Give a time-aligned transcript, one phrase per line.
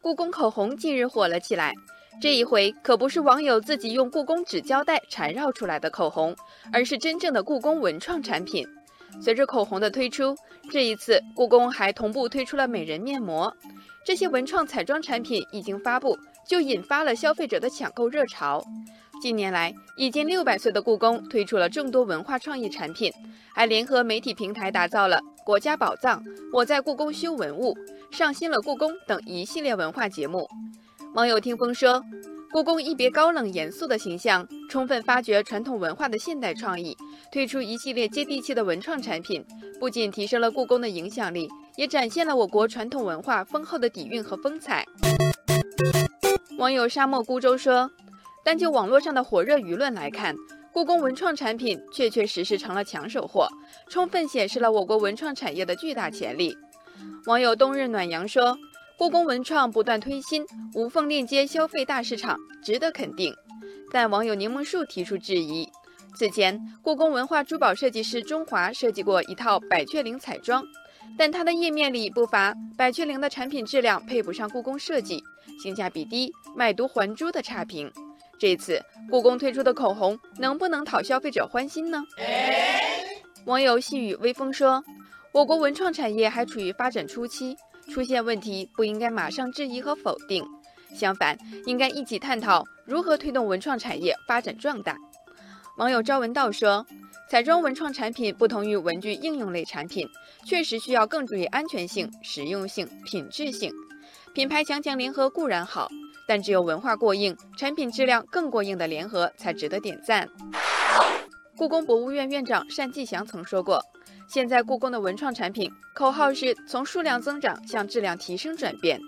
[0.00, 1.74] 故宫口红近日火了起来，
[2.20, 6.34] 这一回可不是网友自己用故宫纸胶带缠绕出来的口红，
[6.72, 8.64] 而是真正的故宫文创产品。
[9.20, 10.36] 随着口红的推出，
[10.70, 13.52] 这一次故宫还同步推出了美人面膜。
[14.04, 18.62] 这些文创彩妆产品一经发布，就引发了消费者的抢购热潮。
[19.20, 23.12] 近年来，已经六百岁的故宫推出了众多文化创意产品，
[23.52, 26.22] 还联合媒体平台打造了“国家宝藏
[26.52, 27.74] ”“我在故宫修文物
[28.12, 30.46] ”“上新了故宫”等一系列文化节目。
[31.14, 32.04] 网友听风说，
[32.52, 36.94] 故宫一别高冷严肃的形象，充分发掘传统文化的现代创意，
[37.32, 39.42] 推出一系列接地气的文创产品，
[39.80, 44.84] 不仅提升了故宫的影响力，也展现了我国传统文化丰厚的底蕴和风采。
[46.58, 47.90] 网友沙漠孤舟说。
[48.44, 50.34] 单就网络上的火热舆论来看，
[50.78, 53.48] 故宫文创产品确确实实成了抢手货，
[53.88, 56.56] 充分显示了我国文创产业的巨大潜力。
[57.26, 58.56] 网友冬日暖阳说
[58.96, 63.34] ：“故宫文创不断推新，无缝链接消费大市场，值得肯定。”
[63.90, 65.68] 但网友柠檬树提出质疑：
[66.14, 70.62] 此前，故宫文化珠宝设计师中华设计过一套百雀羚彩妆，
[71.18, 75.20] 但他的页面里不乏百雀羚的产品质量配不上故宫设计，
[75.60, 77.90] 性价比低，卖椟还珠的差评。
[78.38, 82.02] 这次故宫推出的口红能不能讨消费者欢心呢？
[83.44, 84.82] 网友细雨微风说
[85.32, 87.56] ：“我国文创产业还处于发展初期，
[87.90, 90.44] 出现问题不应该马上质疑和否定，
[90.94, 94.96] 相反，应该一起探讨如何推动文创产业发展壮大。”
[95.78, 96.84] 网友朝闻道说
[97.30, 100.06] ：“彩妆文创产品不同于文具应用类产品，
[100.44, 103.72] 确实需要更注意安全性、实用性、品质性，
[104.32, 105.88] 品牌强强联合固然好。”
[106.28, 110.28] 但只有文化过硬、产品质量更过硬的联合才值得点赞。
[111.56, 113.82] 故宫博物院院长单霁翔曾说过
[114.28, 119.00] ：“现在故宫的文创产品口号是从数量增长向质量提升转变，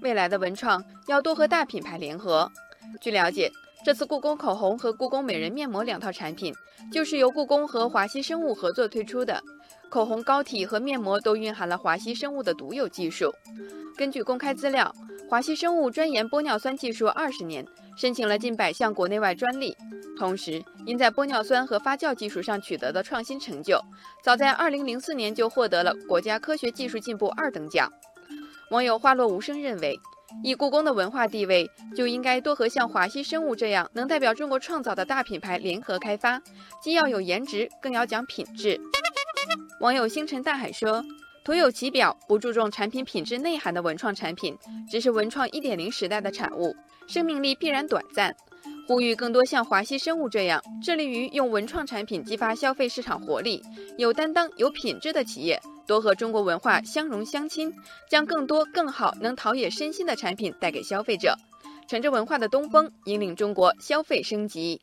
[0.00, 2.48] 未来的文创要多和大品牌联合。”
[3.02, 3.50] 据了解，
[3.84, 6.54] 这次故宫口红和故宫美人面膜两套产品
[6.92, 9.42] 就是由故宫和华西生物合作推出的。
[9.90, 13.34] 口红膏体和面膜都蕴含了华西生物的独有技术。
[13.96, 14.94] 根据公开资料。
[15.30, 17.64] 华西生物专研玻尿酸技术二十年，
[17.96, 19.76] 申请了近百项国内外专利。
[20.18, 23.80] 同时，因在玻尿酸和发酵技术上取得的创新成就，
[24.24, 27.88] 早在二零零四年就获得了国家科学技术进步二等奖。
[28.72, 29.96] 网友花落无声认为，
[30.42, 36.42] 以故宫的文化地位，就应该多和像华西生物这样能代表中国创造的大品牌联合开发，
[36.82, 38.80] 既要有颜值，更要讲品质。
[39.78, 41.04] 网友星辰大海说。
[41.42, 44.56] 徒有其表，不注重产品品质内涵的文创产品，
[44.90, 48.34] 只是文创一点零时代的产物，生命力必然短暂。
[48.86, 53.62] 呼吁更多像华西生物这样致力于用文创产品激发消费市场活力、
[53.96, 57.72] 有担当、有品质的企业，多和中国文化相融相亲，
[58.08, 61.36] 将更多更好、能陶冶身心的产品带给消费者，
[61.88, 64.80] 乘着文化的东风，引领中国消费升级。